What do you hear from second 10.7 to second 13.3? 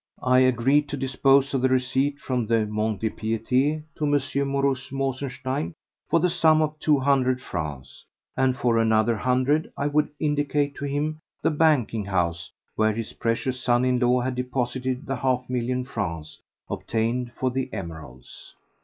to him the banking house where his